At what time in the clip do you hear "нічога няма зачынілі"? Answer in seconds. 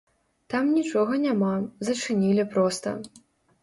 0.77-2.51